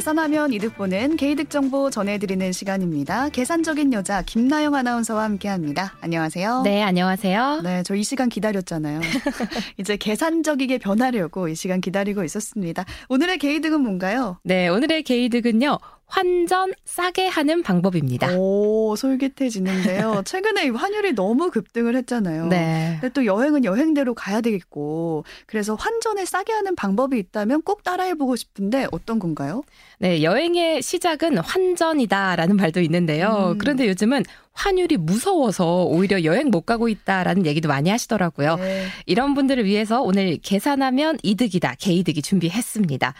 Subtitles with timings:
[0.00, 3.28] 계산하면 이득 보는 개이득 정보 전해드리는 시간입니다.
[3.28, 5.92] 계산적인 여자 김나영 아나운서와 함께합니다.
[6.00, 6.62] 안녕하세요.
[6.62, 7.60] 네, 안녕하세요.
[7.62, 9.00] 네, 저 이 시간 기다렸잖아요.
[9.76, 12.86] 이제 계산적이게 변하려고 이 시간 기다리고 있었습니다.
[13.10, 14.38] 오늘의 개이득은 뭔가요?
[14.42, 15.76] 네, 오늘의 개이득은요.
[16.10, 18.36] 환전 싸게 하는 방법입니다.
[18.36, 20.22] 오, 솔깃해지는데요.
[20.26, 22.48] 최근에 환율이 너무 급등을 했잖아요.
[22.48, 22.98] 네.
[23.00, 28.88] 근데 또 여행은 여행대로 가야 되겠고, 그래서 환전을 싸게 하는 방법이 있다면 꼭 따라해보고 싶은데
[28.90, 29.62] 어떤 건가요?
[29.98, 33.52] 네, 여행의 시작은 환전이다라는 말도 있는데요.
[33.52, 33.58] 음.
[33.58, 38.56] 그런데 요즘은 환율이 무서워서 오히려 여행 못 가고 있다라는 얘기도 많이 하시더라고요.
[38.56, 38.86] 네.
[39.06, 43.14] 이런 분들을 위해서 오늘 계산하면 이득이다, 개이득이 준비했습니다.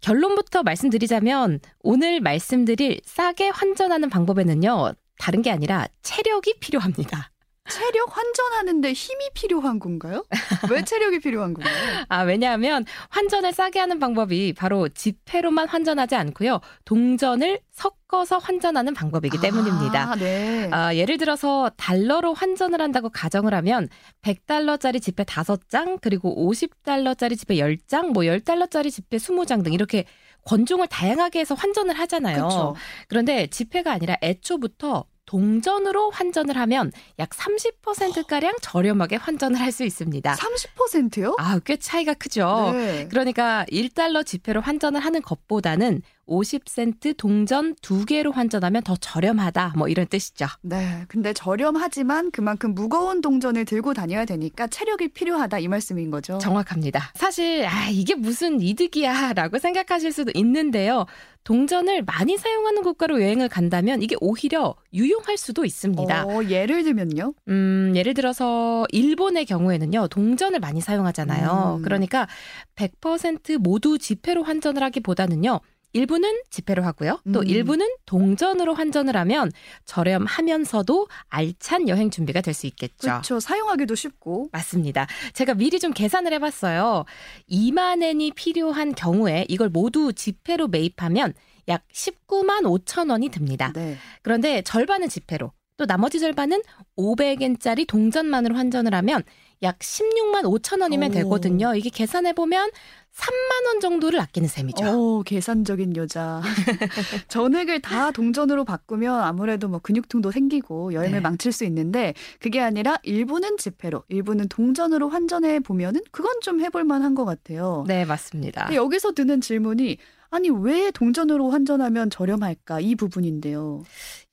[0.00, 4.92] 결론부터 말씀드리자면 오늘 말씀드릴 싸게 환전하는 방법에는요.
[5.18, 7.30] 다른 게 아니라 체력이 필요합니다.
[7.68, 10.24] 체력 환전하는데 힘이 필요한 건가요?
[10.70, 12.04] 왜 체력이 필요한 건가요?
[12.08, 16.60] 아, 왜냐하면 환전을 싸게 하는 방법이 바로 지폐로만 환전하지 않고요.
[16.84, 20.12] 동전을 섞어서 환전하는 방법이기 때문입니다.
[20.12, 20.68] 아, 네.
[20.72, 23.88] 아, 예를 들어서 달러로 환전을 한다고 가정을 하면
[24.22, 30.04] 100달러짜리 지폐 5장, 그리고 50달러짜리 지폐 10장, 뭐 10달러짜리 지폐 20장 등 이렇게
[30.44, 32.36] 권종을 다양하게 해서 환전을 하잖아요.
[32.36, 32.74] 그렇죠.
[33.06, 40.34] 그런데 지폐가 아니라 애초부터 동전으로 환전을 하면 약 30%가량 저렴하게 환전을 할 수 있습니다.
[40.34, 41.36] 30%요?
[41.38, 42.70] 아, 꽤 차이가 크죠.
[42.72, 43.06] 네.
[43.10, 49.74] 그러니까 1달러 지폐로 환전을 하는 것보다는 50센트 동전 두 개로 환전하면 더 저렴하다.
[49.76, 50.46] 뭐 이런 뜻이죠.
[50.62, 51.04] 네.
[51.08, 56.38] 근데 저렴하지만 그만큼 무거운 동전을 들고 다녀야 되니까 체력이 필요하다 이 말씀인 거죠.
[56.38, 57.12] 정확합니다.
[57.14, 61.06] 사실 아 이게 무슨 이득이야라고 생각하실 수도 있는데요.
[61.44, 66.26] 동전을 많이 사용하는 국가로 여행을 간다면 이게 오히려 유용할 수도 있습니다.
[66.26, 67.32] 어, 예를 들면요.
[67.48, 70.08] 음, 예를 들어서 일본의 경우에는요.
[70.08, 71.76] 동전을 많이 사용하잖아요.
[71.78, 71.82] 음.
[71.82, 72.28] 그러니까
[72.76, 75.60] 100% 모두 지폐로 환전을 하기보다는요.
[75.98, 77.20] 일부는 지폐로 하고요.
[77.32, 77.46] 또 음.
[77.46, 79.50] 일부는 동전으로 환전을 하면
[79.84, 82.96] 저렴하면서도 알찬 여행 준비가 될 수 있겠죠.
[82.98, 83.40] 그렇죠.
[83.40, 84.48] 사용하기도 쉽고.
[84.52, 85.06] 맞습니다.
[85.32, 87.04] 제가 미리 좀 계산을 해봤어요.
[87.50, 91.34] 2만 엔이 필요한 경우에 이걸 모두 지폐로 매입하면
[91.68, 93.72] 약 19만 5천 원이 듭니다.
[93.74, 93.96] 네.
[94.22, 96.62] 그런데 절반은 지폐로, 또 나머지 절반은
[96.96, 99.22] 500엔짜리 동전만으로 환전을 하면
[99.62, 101.14] 약 16만 5천 원이면 오.
[101.14, 101.74] 되거든요.
[101.74, 102.70] 이게 계산해 보면
[103.18, 104.84] 3만 원 정도를 아끼는 셈이죠.
[104.86, 106.40] 오, 계산적인 여자.
[107.28, 111.20] 전액을 다 동전으로 바꾸면 아무래도 뭐 근육통도 생기고 여행을 네.
[111.20, 117.16] 망칠 수 있는데 그게 아니라 일부는 지폐로, 일부는 동전으로 환전해 보면은 그건 좀 해볼 만한
[117.16, 117.84] 것 같아요.
[117.88, 118.72] 네, 맞습니다.
[118.72, 119.98] 여기서 드는 질문이
[120.30, 123.82] 아니 왜 동전으로 환전하면 저렴할까 이 부분인데요.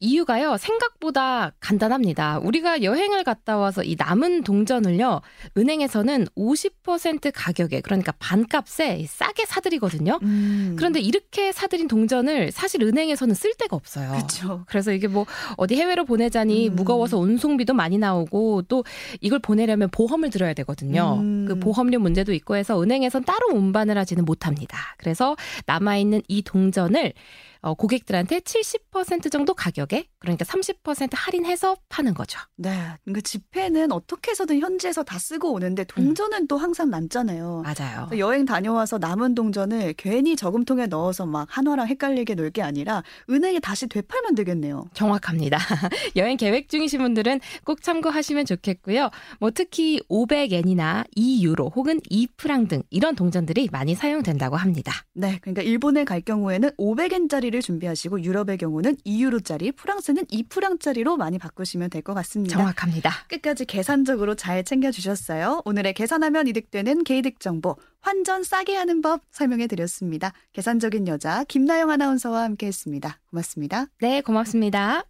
[0.01, 2.39] 이유가요, 생각보다 간단합니다.
[2.39, 5.21] 우리가 여행을 갔다 와서 이 남은 동전을요,
[5.57, 10.19] 은행에서는 50% 가격에, 그러니까 반값에 싸게 사들이거든요.
[10.21, 10.75] 음.
[10.77, 14.11] 그런데 이렇게 사들인 동전을 사실 은행에서는 쓸 데가 없어요.
[14.11, 14.65] 그렇죠.
[14.67, 15.25] 그래서 이게 뭐
[15.55, 16.75] 어디 해외로 보내자니 음.
[16.75, 18.83] 무거워서 운송비도 많이 나오고 또
[19.21, 21.19] 이걸 보내려면 보험을 들어야 되거든요.
[21.21, 21.45] 음.
[21.47, 24.77] 그 보험료 문제도 있고 해서 은행에선 따로 운반을 하지는 못합니다.
[24.97, 27.13] 그래서 남아 있는 이 동전을
[27.65, 32.39] 어, 고객들한테 70% 정도 가격에 그러니까 30% 할인해서 파는 거죠.
[32.57, 32.69] 네.
[33.03, 37.63] 그러니까 지폐는 어떻게 해서든 현지에서 다 쓰고 오는데 동전은 또 항상 남잖아요.
[37.63, 38.05] 맞아요.
[38.07, 43.01] 그래서 여행 다녀와서 남은 동전을 괜히 저금통에 넣어서 막 한화랑 헷갈리게 놓을 게 아니라
[43.31, 44.85] 은행에 다시 되팔면 되겠네요.
[44.93, 45.57] 정확합니다.
[46.15, 49.09] 여행 계획 중이신 분들은 꼭 참고하시면 좋겠고요.
[49.39, 54.93] 뭐 특히 500엔이나 2유로 혹은 2프랑 등 이런 동전들이 많이 사용된다고 합니다.
[55.13, 55.39] 네.
[55.41, 62.13] 그러니까 일본에 갈 경우에는 500엔짜리를 준비하시고 유럽의 경우는 2유로짜리, 프랑스는 2프랑짜리로 많이 바꾸시면 될 것
[62.13, 62.55] 같습니다.
[62.55, 63.11] 정확합니다.
[63.27, 65.63] 끝까지 계산적으로 잘 챙겨주셨어요.
[65.65, 70.31] 오늘의 계산하면 이득되는 개이득 정보, 환전 싸게 하는 법 설명해 드렸습니다.
[70.53, 73.19] 계산적인 여자 김나영 아나운서와 함께했습니다.
[73.31, 73.87] 고맙습니다.
[73.99, 75.03] 네, 고맙습니다.